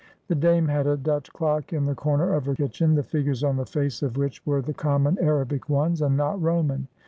[0.29, 3.55] The Dame had a Dutch clock in the corner of her kitchen, the figures on
[3.57, 6.87] the face of which were the common Arabic ones, and not Roman.